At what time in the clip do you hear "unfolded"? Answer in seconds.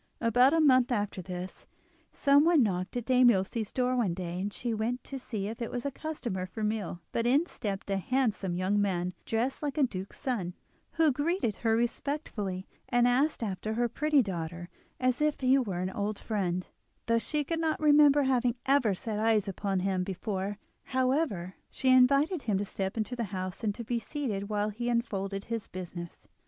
24.89-25.43